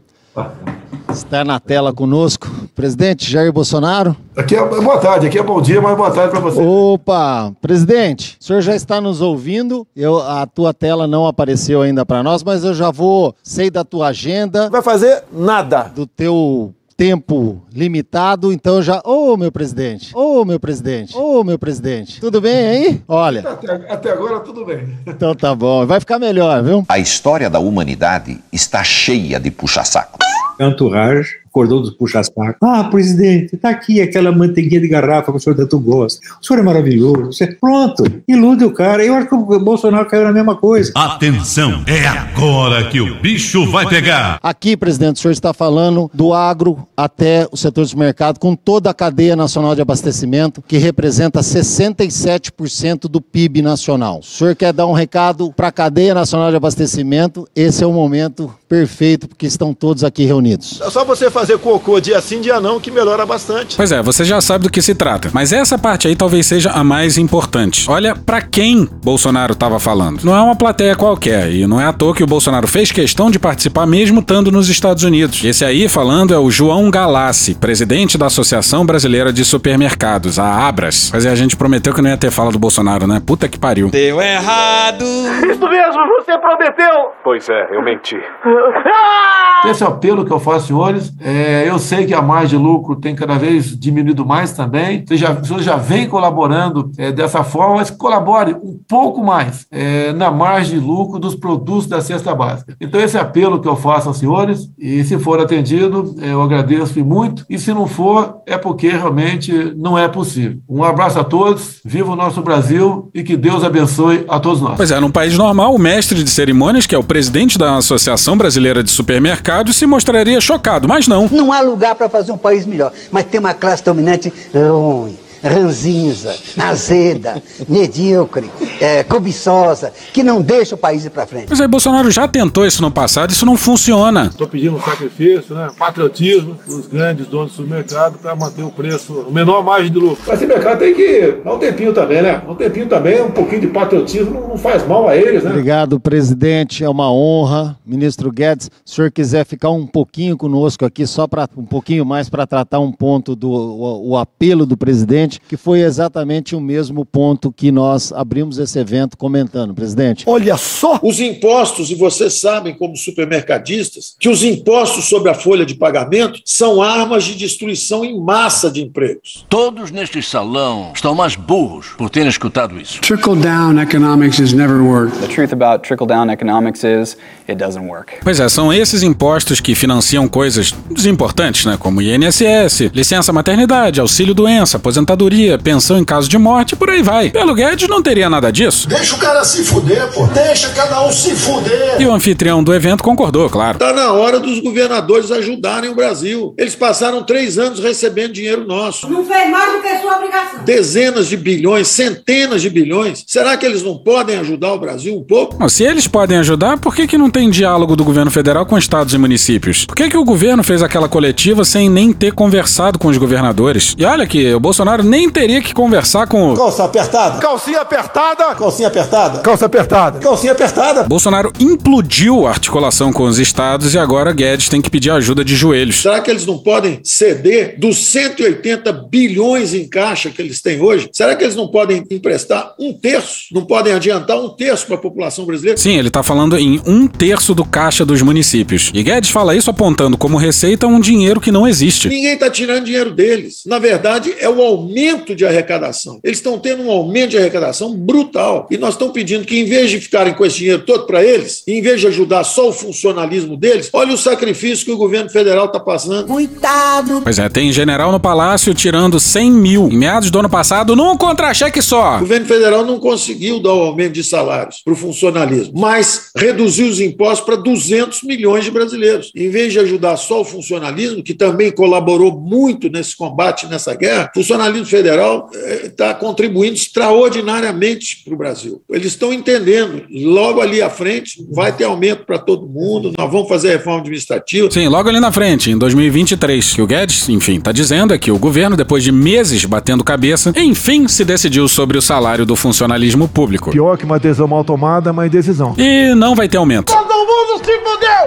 [1.10, 2.50] está na tela conosco.
[2.74, 4.16] Presidente Jair Bolsonaro.
[4.36, 6.60] Aqui é boa tarde, aqui é bom dia, mas boa tarde para você.
[6.60, 9.86] Opa, presidente, o senhor já está nos ouvindo.
[9.94, 13.84] Eu, a tua tela não apareceu ainda para nós, mas eu já vou, sei da
[13.84, 14.70] tua agenda.
[14.70, 15.92] Vai fazer nada.
[15.94, 19.02] Do teu tempo limitado, então já.
[19.04, 20.16] Ô, meu presidente!
[20.16, 21.16] Ô, meu presidente!
[21.16, 22.20] Ô, meu presidente!
[22.20, 23.02] Tudo bem aí?
[23.08, 23.40] Olha.
[23.40, 24.96] Até, até agora tudo bem.
[25.04, 26.84] Então tá bom, vai ficar melhor, viu?
[26.88, 30.24] A história da humanidade está cheia de puxa-sacos.
[30.60, 32.56] Entourage, acordou do puxa-saco.
[32.62, 36.18] Ah, presidente, tá aqui aquela manteiguinha de garrafa que o senhor tanto gosta.
[36.40, 37.32] O senhor é maravilhoso.
[37.32, 37.46] Você...
[37.46, 39.04] Pronto, ilude o cara.
[39.04, 40.90] Eu acho que o Bolsonaro caiu na mesma coisa.
[40.94, 44.40] Atenção, é agora que o bicho vai pegar.
[44.42, 48.88] Aqui, presidente, o senhor está falando do agro até o setor de mercado, com toda
[48.88, 54.20] a cadeia nacional de abastecimento, que representa 67% do PIB nacional.
[54.20, 57.46] O senhor quer dar um recado para a cadeia nacional de abastecimento?
[57.54, 60.80] Esse é o momento perfeito, porque estão todos aqui reunidos.
[60.80, 63.76] É só você fazer cocô dia sim, dia não, que melhora bastante.
[63.76, 65.30] Pois é, você já sabe do que se trata.
[65.32, 67.90] Mas essa parte aí talvez seja a mais importante.
[67.90, 70.22] Olha para quem Bolsonaro estava falando.
[70.24, 73.30] Não é uma plateia qualquer, e não é à toa que o Bolsonaro fez questão
[73.30, 75.42] de participar mesmo estando nos Estados Unidos.
[75.44, 81.10] Esse aí falando é o João Galassi, presidente da Associação Brasileira de Supermercados, a Abras.
[81.12, 83.20] Mas é, a gente prometeu que não ia ter fala do Bolsonaro, né?
[83.24, 83.90] Puta que pariu.
[83.90, 85.04] Deu errado.
[85.04, 87.12] Isso mesmo, você prometeu.
[87.24, 88.16] Pois é, eu menti.
[89.68, 91.31] Esse apelo que eu faço, senhores, é,
[91.66, 95.04] eu sei que a margem de lucro tem cada vez diminuído mais também.
[95.06, 100.12] Você já, você já vem colaborando é, dessa forma, mas colabore um pouco mais é,
[100.12, 102.76] na margem de lucro dos produtos da cesta básica.
[102.80, 107.02] Então, esse apelo que eu faço aos senhores, e se for atendido, é, eu agradeço
[107.04, 107.44] muito.
[107.48, 110.58] E se não for, é porque realmente não é possível.
[110.68, 114.76] Um abraço a todos, viva o nosso Brasil e que Deus abençoe a todos nós.
[114.76, 118.36] Pois é, num país normal, o mestre de cerimônias, que é o presidente da Associação
[118.36, 121.21] Brasileira de Supermercados, se mostraria chocado, mas não.
[121.30, 125.21] Não há lugar para fazer um país melhor, mas tem uma classe dominante ruim.
[125.42, 128.50] Ranzinza, azeda, medíocre,
[128.80, 131.46] é, cobiçosa, que não deixa o país ir para frente.
[131.50, 134.26] Mas aí Bolsonaro já tentou isso no passado, isso não funciona.
[134.26, 135.70] Estou pedindo um sacrifício, né?
[135.78, 140.22] patriotismo dos grandes donos do supermercado para manter o preço, o menor margem de lucro.
[140.26, 142.42] Mas esse mercado tem que dar um tempinho também, né?
[142.48, 145.50] Um tempinho também, um pouquinho de patriotismo não faz mal a eles, né?
[145.50, 146.84] Obrigado, presidente.
[146.84, 147.76] É uma honra.
[147.84, 152.04] Ministro Guedes, se o senhor quiser ficar um pouquinho conosco aqui, só para um pouquinho
[152.04, 156.60] mais para tratar um ponto do o, o apelo do presidente, que foi exatamente o
[156.60, 160.24] mesmo ponto que nós abrimos esse evento comentando, presidente.
[160.26, 160.98] Olha só!
[161.02, 166.40] Os impostos, e vocês sabem, como supermercadistas, que os impostos sobre a folha de pagamento
[166.44, 169.46] são armas de destruição em massa de empregos.
[169.48, 173.00] Todos neste salão estão mais burros por terem escutado isso.
[173.00, 175.18] Trickle down economics has never worked.
[175.20, 177.16] The truth about trickle down economics is
[177.48, 178.14] it doesn't work.
[178.22, 181.76] Pois é, são esses impostos que financiam coisas desimportantes, né?
[181.78, 185.21] Como INSS, licença maternidade, auxílio doença, aposentadoria,
[185.62, 187.30] pensão em caso de morte, por aí vai.
[187.30, 188.88] Pelo Guedes não teria nada disso.
[188.88, 190.26] Deixa o cara se fuder, pô.
[190.26, 192.00] Deixa cada um se fuder.
[192.00, 193.78] E o anfitrião do evento concordou, claro.
[193.78, 196.54] Tá na hora dos governadores ajudarem o Brasil.
[196.58, 199.08] Eles passaram três anos recebendo dinheiro nosso.
[199.08, 200.64] Não fez mais do que sua obrigação.
[200.64, 203.24] Dezenas de bilhões, centenas de bilhões.
[203.26, 205.56] Será que eles não podem ajudar o Brasil um pouco?
[205.56, 208.76] Bom, se eles podem ajudar, por que, que não tem diálogo do governo federal com
[208.78, 209.84] estados e municípios?
[209.86, 213.94] Por que, que o governo fez aquela coletiva sem nem ter conversado com os governadores?
[213.96, 216.56] E olha que o Bolsonaro nem teria que conversar com o.
[216.56, 217.38] Calça apertada.
[217.38, 218.54] Calcinha apertada.
[218.54, 219.40] Calcinha apertada.
[219.40, 220.18] Calça apertada.
[220.20, 221.02] Calcinha apertada.
[221.02, 225.54] Bolsonaro implodiu a articulação com os estados e agora Guedes tem que pedir ajuda de
[225.54, 226.00] joelhos.
[226.00, 231.10] Será que eles não podem ceder dos 180 bilhões em caixa que eles têm hoje?
[231.12, 233.52] Será que eles não podem emprestar um terço?
[233.52, 235.76] Não podem adiantar um terço para a população brasileira?
[235.76, 238.90] Sim, ele está falando em um terço do caixa dos municípios.
[238.94, 242.08] E Guedes fala isso apontando como receita um dinheiro que não existe.
[242.08, 243.64] Ninguém está tirando dinheiro deles.
[243.66, 245.01] Na verdade, é o aumento
[245.34, 246.20] de arrecadação.
[246.22, 248.66] Eles estão tendo um aumento de arrecadação brutal.
[248.70, 251.62] E nós estamos pedindo que, em vez de ficarem com esse dinheiro todo para eles,
[251.66, 255.66] em vez de ajudar só o funcionalismo deles, olha o sacrifício que o governo federal
[255.66, 256.26] está passando.
[256.26, 257.20] Coitado!
[257.22, 261.16] Pois é, tem general no palácio tirando 100 mil em meados do ano passado num
[261.16, 262.16] contra-cheque só.
[262.16, 266.86] O governo federal não conseguiu dar o aumento de salários para o funcionalismo, mas reduziu
[266.86, 269.30] os impostos para 200 milhões de brasileiros.
[269.34, 274.30] Em vez de ajudar só o funcionalismo, que também colaborou muito nesse combate, nessa guerra,
[274.34, 275.48] o funcionalismo federal
[275.82, 278.82] está contribuindo extraordinariamente para o Brasil.
[278.90, 283.48] Eles estão entendendo, logo ali à frente vai ter aumento para todo mundo, nós vamos
[283.48, 284.70] fazer reforma administrativa.
[284.70, 288.30] Sim, logo ali na frente, em 2023, que o Guedes, enfim, está dizendo é que
[288.30, 293.26] o governo, depois de meses batendo cabeça, enfim se decidiu sobre o salário do funcionalismo
[293.28, 293.70] público.
[293.70, 295.74] Pior que uma decisão mal tomada é uma indecisão.
[295.78, 296.92] E não vai ter aumento.
[296.92, 297.71] Todo mundo se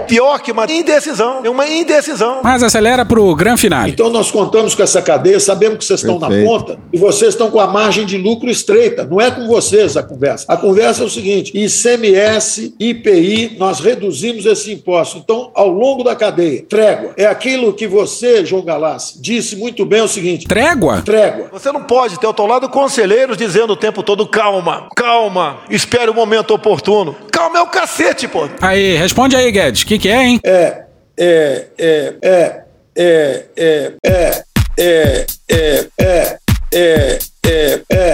[0.08, 1.42] Pior que uma indecisão.
[1.44, 2.42] É uma indecisão.
[2.44, 3.92] Mas acelera pro gran finale.
[3.92, 7.50] Então nós contamos com essa cadeia, sabemos que vocês estão na ponta e vocês estão
[7.50, 9.06] com a margem de lucro estreita.
[9.06, 10.46] Não é com vocês a conversa.
[10.48, 15.18] A conversa é o seguinte: ICMS, IPI, nós reduzimos esse imposto.
[15.18, 17.14] Então, ao longo da cadeia, trégua.
[17.18, 21.02] É aquilo que você, João Galassi, disse muito bem é o seguinte: Trégua?
[21.02, 21.48] trégua.
[21.52, 26.10] Você não pode ter ao teu lado conselheiros dizendo o tempo todo calma, calma, espere
[26.10, 27.16] o momento oportuno.
[27.32, 28.48] Calma é o cacete, pô.
[28.62, 29.82] Aí, responde aí, Guedes.
[29.82, 30.40] O que, que é, hein?
[30.44, 30.84] É,
[31.18, 34.46] é, é, é, é, é, é,
[34.78, 36.40] é, é,
[36.78, 38.06] é, é, é,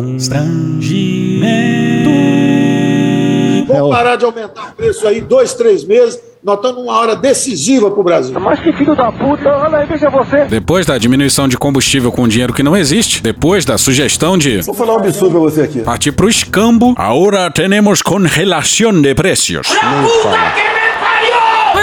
[3.67, 6.21] Vamos parar de aumentar o preço aí dois, três meses.
[6.43, 8.39] Nós estamos numa hora decisiva para o Brasil.
[8.39, 10.45] Mas que filho da puta, olha aí, veja você.
[10.45, 14.75] Depois da diminuição de combustível com dinheiro que não existe, depois da sugestão de Vou
[14.75, 15.81] falar um absurdo pra você aqui.
[15.81, 19.67] partir pro escambo, agora temos congelação de preços.
[19.83, 20.76] Não é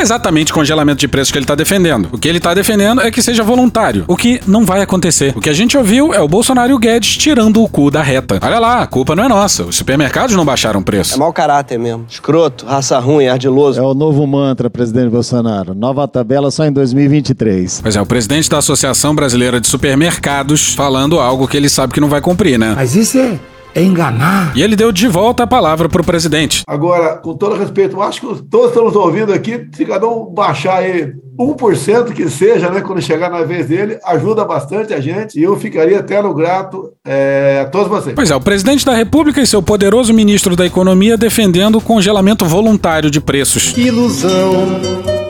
[0.03, 2.09] exatamente congelamento de preços que ele tá defendendo.
[2.11, 5.33] O que ele tá defendendo é que seja voluntário, o que não vai acontecer.
[5.35, 8.01] O que a gente ouviu é o Bolsonaro e o Guedes tirando o cu da
[8.01, 8.39] reta.
[8.41, 9.63] Olha lá, a culpa não é nossa.
[9.63, 11.15] Os supermercados não baixaram o preço.
[11.15, 12.05] É mau caráter mesmo.
[12.09, 13.79] Escroto, raça ruim, ardiloso.
[13.79, 15.73] É o novo mantra, presidente Bolsonaro.
[15.73, 17.81] Nova tabela só em 2023.
[17.81, 22.01] Pois é, o presidente da Associação Brasileira de Supermercados falando algo que ele sabe que
[22.01, 22.73] não vai cumprir, né?
[22.75, 23.39] Mas isso é,
[23.75, 24.55] é enganar.
[24.55, 26.63] E ele deu de volta a palavra pro presidente.
[26.67, 30.77] Agora, com todo respeito, eu acho que todos estamos ouvindo aqui, se cada um baixar
[30.77, 35.43] aí 1% que seja, né, quando chegar na vez dele, ajuda bastante a gente e
[35.43, 38.15] eu ficaria eterno grato é, a todos vocês.
[38.15, 42.45] Pois é, o presidente da República e seu poderoso ministro da Economia defendendo o congelamento
[42.45, 43.75] voluntário de preços.
[43.75, 45.22] Ilusão.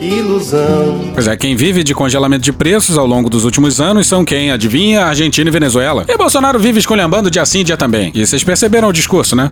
[0.00, 1.10] Ilusão.
[1.12, 4.50] Pois é, quem vive de congelamento de preços ao longo dos últimos anos são quem?
[4.50, 5.04] Adivinha?
[5.04, 6.06] Argentina e Venezuela.
[6.08, 8.10] E Bolsonaro vive escolhambando dia sim, dia também.
[8.14, 9.50] E vocês perceberam o discurso, né?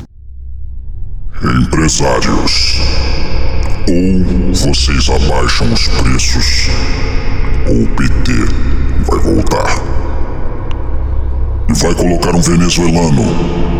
[1.42, 2.80] Empresários.
[3.88, 6.68] Ou vocês abaixam os preços,
[7.68, 8.32] ou o PT
[9.06, 9.82] vai voltar.
[11.68, 13.77] E vai colocar um venezuelano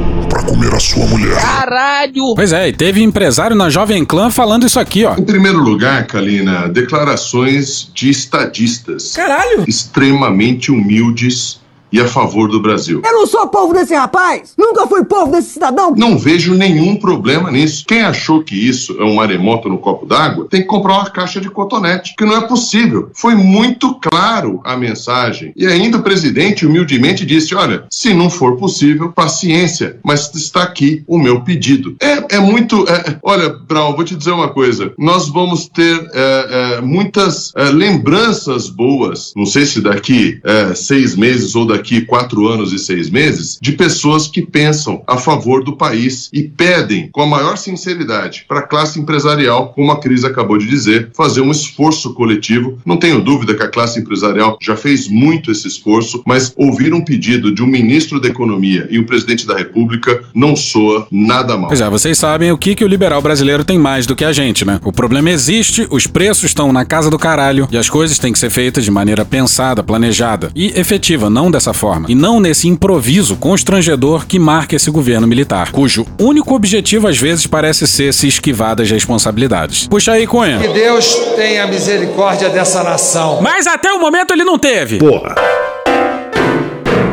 [0.48, 1.36] comer a sua mulher.
[1.36, 2.32] Caralho!
[2.34, 5.14] Pois é, e teve empresário na Jovem Clã falando isso aqui, ó.
[5.14, 9.12] Em primeiro lugar, Kalina, declarações de estadistas.
[9.12, 9.64] Caralho!
[9.68, 13.02] Extremamente humildes e a favor do Brasil.
[13.04, 14.54] Eu não sou povo desse rapaz!
[14.56, 15.94] Nunca fui povo desse cidadão!
[15.96, 17.84] Não vejo nenhum problema nisso.
[17.86, 21.40] Quem achou que isso é um maremoto no copo d'água tem que comprar uma caixa
[21.40, 23.10] de cotonete, que não é possível.
[23.14, 25.52] Foi muito claro a mensagem.
[25.56, 31.02] E ainda o presidente humildemente disse: olha, se não for possível, paciência, mas está aqui
[31.06, 31.96] o meu pedido.
[32.00, 32.84] É, é muito.
[32.88, 34.92] é- olha, Brown, vou te dizer uma coisa.
[34.98, 41.16] Nós vamos ter é, é, muitas é, lembranças boas, não sei se daqui é, seis
[41.16, 45.76] meses ou daqui quatro anos e seis meses, de pessoas que pensam a favor do
[45.76, 50.58] país e pedem com a maior sinceridade para a classe empresarial, como a Cris acabou
[50.58, 52.78] de dizer, fazer um esforço coletivo.
[52.84, 57.04] Não tenho dúvida que a classe empresarial já fez muito esse esforço, mas ouvir um
[57.04, 61.68] pedido de um ministro da Economia e um presidente da República não soa nada mal.
[61.68, 64.32] Pois é, vocês sabem o que, que o liberal brasileiro tem mais do que a
[64.32, 64.80] gente, né?
[64.84, 68.38] O problema existe, os preços estão na casa do caralho e as coisas têm que
[68.38, 72.06] ser feitas de maneira pensada, planejada e efetiva, não dessa forma.
[72.08, 77.46] E não nesse improviso constrangedor que marca esse governo militar, cujo único objetivo às vezes
[77.46, 79.86] parece ser se esquivar das responsabilidades.
[79.86, 80.58] Puxa aí, Cunha.
[80.58, 83.40] Que Deus tenha misericórdia dessa nação.
[83.42, 84.98] Mas até o momento ele não teve.
[84.98, 85.34] Porra.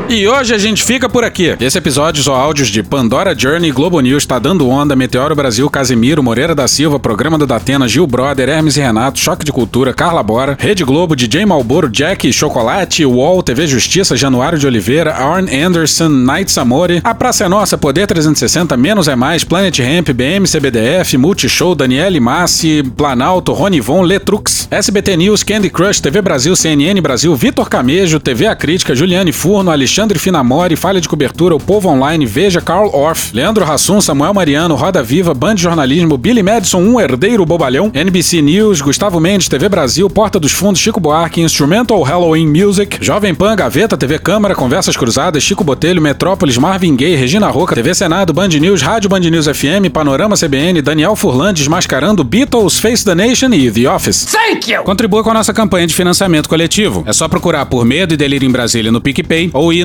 [0.07, 1.55] E hoje a gente fica por aqui.
[1.59, 6.21] Esse episódio só áudios de Pandora Journey, Globo News, Tá Dando Onda, Meteoro Brasil, Casimiro,
[6.21, 10.21] Moreira da Silva, Programa do Datena, Gil Brother, Hermes e Renato, Choque de Cultura, Carla
[10.21, 16.07] Bora, Rede Globo, DJ Malboro, Jack, Chocolate, UOL, TV Justiça, Januário de Oliveira, Arn Anderson,
[16.07, 21.17] Night Samori, A Praça é Nossa, Poder 360, Menos é Mais, Planet Ramp, BM, CBDF,
[21.17, 27.67] Multishow, Daniele Massi, Planalto, Ronivon, Letrux, SBT News, Candy Crush, TV Brasil, CNN Brasil, Vitor
[27.67, 32.59] Camejo, TV A Crítica, Juliane Furno, Alexandre Finamori, Falha de Cobertura, O Povo Online, Veja,
[32.59, 37.91] Carl Orff, Leandro Hassum, Samuel Mariano, Roda Viva, Band Jornalismo, Billy Madison, Um Herdeiro Bobalhão,
[37.93, 43.33] NBC News, Gustavo Mendes, TV Brasil, Porta dos Fundos, Chico Buarque, Instrumental Halloween Music, Jovem
[43.33, 48.33] Pan, Gaveta, TV Câmara, Conversas Cruzadas, Chico Botelho, Metrópolis, Marvin Gaye, Regina Roca, TV Senado,
[48.33, 53.53] Band News, Rádio Band News FM, Panorama CBN, Daniel Furlan, Desmascarando, Beatles, Face the Nation
[53.53, 54.25] e The Office.
[54.25, 54.83] Thank you!
[54.83, 57.03] Contribua com a nossa campanha de financiamento coletivo.
[57.07, 59.84] É só procurar por Medo e Delírio em Brasília no PicPay ou ir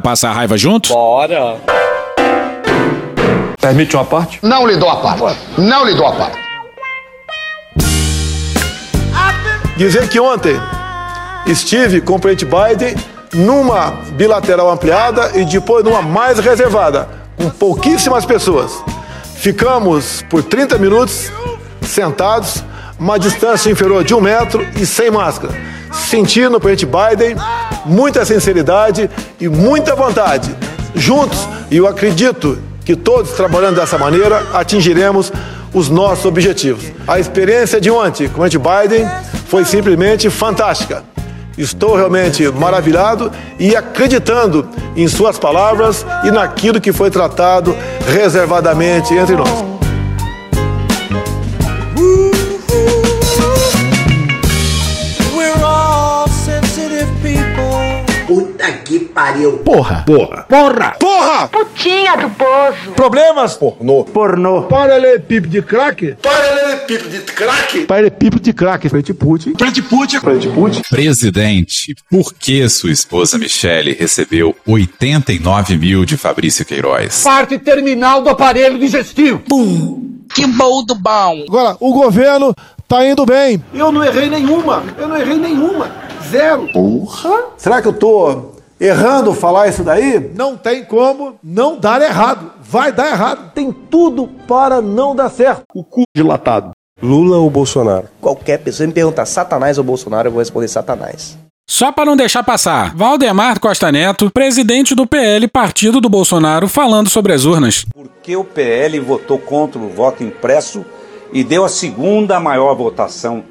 [0.00, 0.90] passar a raiva juntos?
[0.90, 1.56] Bora.
[3.60, 4.38] Permite uma parte?
[4.42, 5.38] Não lhe dou a parte.
[5.58, 6.38] Não lhe dou a parte.
[9.76, 10.56] Dizer que ontem
[11.46, 12.94] estive com o presidente Biden
[13.34, 18.82] numa bilateral ampliada e depois numa mais reservada, com pouquíssimas pessoas.
[19.36, 21.30] Ficamos por 30 minutos
[21.82, 22.64] sentados,
[22.98, 25.54] uma distância inferior de um metro e sem máscara,
[25.92, 27.36] sentindo o presidente Biden
[27.86, 29.08] muita sinceridade
[29.40, 30.54] e muita vontade.
[30.94, 35.32] Juntos, e eu acredito que todos trabalhando dessa maneira atingiremos
[35.72, 36.84] os nossos objetivos.
[37.06, 39.08] A experiência de ontem com o presidente Biden
[39.48, 41.04] foi simplesmente fantástica.
[41.56, 47.74] Estou realmente maravilhado e acreditando em suas palavras e naquilo que foi tratado
[48.06, 49.75] reservadamente entre nós.
[59.16, 59.52] Pariu.
[59.58, 60.04] Porra!
[60.06, 60.44] Porra!
[60.46, 60.94] Porra!
[61.00, 61.48] Porra!
[61.48, 62.92] Putinha do poço.
[62.94, 63.54] Problemas?
[63.54, 64.04] Pornô.
[64.04, 64.62] Pornô.
[64.64, 66.16] Paralelepípedo de crack?
[66.22, 67.86] Paralelepípedo de crack?
[67.86, 68.88] Paralelepípedo de crack.
[68.90, 69.54] Frente Putin.
[69.56, 70.20] Frente Putin.
[70.20, 70.82] Frente Putin.
[70.90, 77.22] Presidente, por que sua esposa Michele recebeu 89 mil de Fabrício Queiroz?
[77.22, 79.38] Parte terminal do aparelho digestivo.
[79.48, 80.26] Pum.
[80.34, 81.44] Que bom do bom.
[81.48, 82.54] Agora, o governo
[82.86, 83.62] tá indo bem.
[83.72, 84.84] Eu não errei nenhuma.
[84.98, 85.90] Eu não errei nenhuma.
[86.30, 86.68] Zero.
[86.68, 87.44] Porra.
[87.56, 90.30] Será que eu tô errando falar isso daí?
[90.34, 92.52] Não tem como não dar errado.
[92.60, 93.52] Vai dar errado.
[93.54, 95.62] Tem tudo para não dar certo.
[95.74, 96.70] O cu dilatado.
[97.02, 98.08] Lula ou Bolsonaro?
[98.20, 101.36] Qualquer pessoa me perguntar Satanás ou Bolsonaro, eu vou responder Satanás.
[101.68, 107.10] Só para não deixar passar, Valdemar Costa Neto, presidente do PL, partido do Bolsonaro, falando
[107.10, 107.84] sobre as urnas.
[107.92, 110.84] Por que o PL votou contra o voto impresso
[111.32, 113.44] e deu a segunda maior votação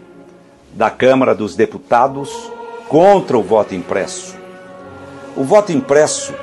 [0.73, 2.31] da Câmara dos Deputados
[2.87, 4.34] contra o voto impresso.
[5.37, 6.33] O voto impresso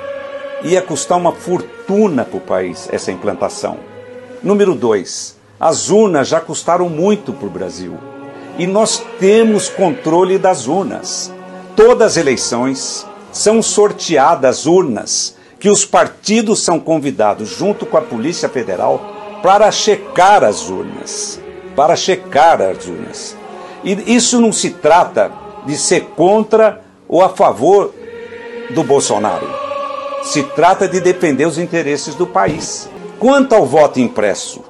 [0.63, 3.79] ia custar uma fortuna para o país, essa implantação.
[4.43, 7.97] Número dois, as urnas já custaram muito para o Brasil.
[8.59, 11.33] E nós temos controle das urnas.
[11.75, 18.49] Todas as eleições são sorteadas urnas que os partidos são convidados, junto com a Polícia
[18.49, 21.41] Federal, para checar as urnas.
[21.75, 23.37] Para checar as urnas.
[23.83, 25.33] E isso não se trata
[25.65, 27.95] de ser contra ou a favor
[28.73, 29.49] do Bolsonaro.
[30.23, 32.89] Se trata de defender os interesses do país.
[33.19, 34.63] Quanto ao voto impresso,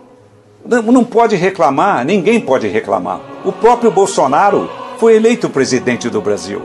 [0.65, 3.21] não pode reclamar, ninguém pode reclamar.
[3.45, 6.63] O próprio Bolsonaro foi eleito presidente do Brasil,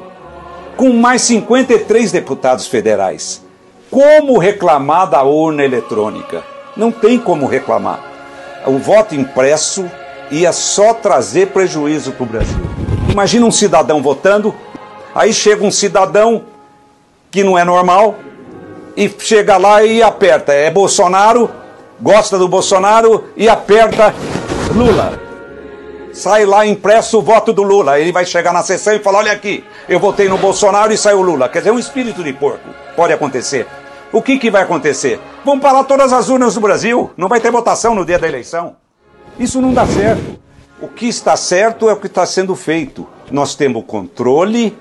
[0.75, 3.41] com mais 53 deputados federais.
[3.89, 6.43] Como reclamar da urna eletrônica?
[6.75, 8.03] Não tem como reclamar.
[8.65, 9.89] O voto impresso
[10.29, 12.59] ia só trazer prejuízo para o Brasil.
[13.09, 14.53] Imagina um cidadão votando,
[15.15, 16.43] aí chega um cidadão
[17.31, 18.15] que não é normal
[18.95, 20.53] e chega lá e aperta.
[20.53, 21.49] É Bolsonaro,
[22.01, 24.13] gosta do Bolsonaro e aperta
[24.73, 25.19] Lula.
[26.11, 27.99] Sai lá impresso o voto do Lula.
[27.99, 31.21] Ele vai chegar na sessão e falar: Olha aqui, eu votei no Bolsonaro e saiu
[31.21, 31.47] Lula.
[31.47, 32.67] Quer dizer, um espírito de porco.
[32.95, 33.67] Pode acontecer.
[34.11, 35.19] O que, que vai acontecer?
[35.45, 37.11] Vão parar todas as urnas do Brasil.
[37.15, 38.75] Não vai ter votação no dia da eleição.
[39.37, 40.39] Isso não dá certo.
[40.81, 43.07] O que está certo é o que está sendo feito.
[43.29, 44.75] Nós temos controle,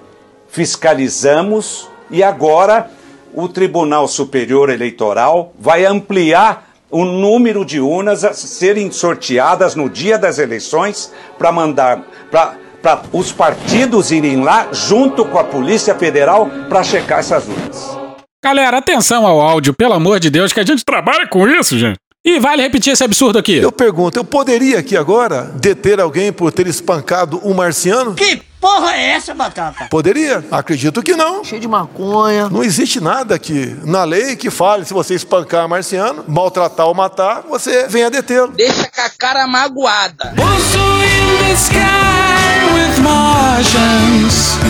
[0.49, 2.91] fiscalizamos e agora
[3.35, 10.19] o Tribunal Superior Eleitoral vai ampliar o número de urnas a serem sorteadas no dia
[10.19, 16.85] das eleições para mandar para os partidos irem lá junto com a Polícia Federal para
[16.85, 17.99] checar essas urnas.
[18.43, 21.99] Galera, atenção ao áudio, pelo amor de Deus, que a gente trabalha com isso, gente.
[22.27, 23.57] E vale repetir esse absurdo aqui.
[23.59, 28.15] Eu pergunto, eu poderia aqui agora deter alguém por ter espancado um marciano?
[28.15, 29.87] Que porra é essa, Batata?
[29.89, 30.45] Poderia?
[30.51, 31.45] Acredito que não.
[31.45, 32.49] Cheio de maconha.
[32.51, 37.45] Não existe nada aqui na lei que fale se você espancar marciano, maltratar ou matar,
[37.49, 38.49] você venha detê-lo.
[38.49, 40.35] Deixa com a cara magoada.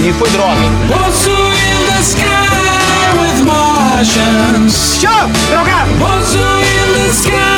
[0.06, 0.60] E foi droga.
[5.00, 5.28] Show!
[5.48, 6.85] Drogado!
[7.08, 7.56] Isso é.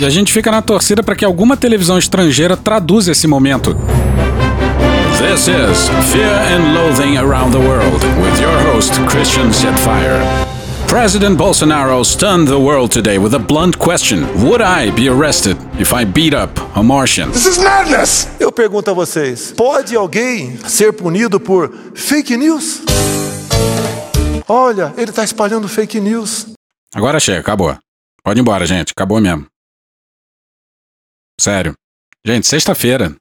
[0.00, 3.76] E a gente fica na torcida para que alguma televisão estrangeira traduza esse momento.
[5.18, 10.59] This is Fear and Loathing Around the World with your host Christian Setfire.
[10.90, 14.26] President Bolsonaro stunned the world today with a blunt question.
[14.42, 17.30] Would I be arrested if I beat up a Martian?
[17.30, 18.26] This is madness!
[18.40, 22.82] Eu pergunto a vocês: pode alguém ser punido por fake news?
[24.48, 26.48] Olha, ele está espalhando fake news.
[26.92, 27.78] Agora chega, acabou.
[28.24, 28.90] Pode ir embora, gente.
[28.90, 29.46] Acabou mesmo.
[31.40, 31.72] Sério.
[32.26, 33.14] Gente, sexta-feira.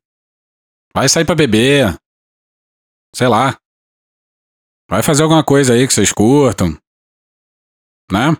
[0.91, 1.95] Vai sair pra beber.
[3.13, 3.55] Sei lá.
[4.89, 6.75] Vai fazer alguma coisa aí que vocês curtam.
[8.11, 8.35] Né?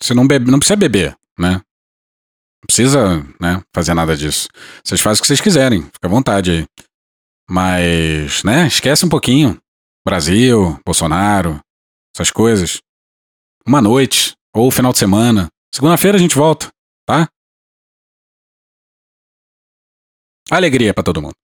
[0.00, 1.54] Se não bebe, não precisa beber, né?
[1.54, 4.48] Não precisa, né, fazer nada disso.
[4.84, 6.66] Vocês fazem o que vocês quiserem, fica à vontade aí.
[7.48, 9.60] Mas, né, esquece um pouquinho.
[10.04, 11.60] Brasil, Bolsonaro,
[12.14, 12.80] essas coisas.
[13.66, 15.48] Uma noite, ou final de semana.
[15.74, 16.70] Segunda-feira a gente volta,
[17.04, 17.28] tá?
[20.50, 21.34] Alegria para todo mundo.